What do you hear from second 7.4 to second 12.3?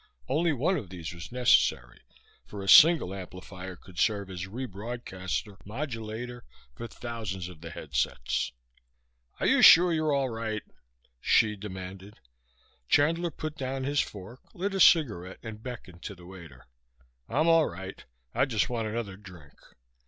of the headsets. "Are you sure you're all right?" Hsi demanded.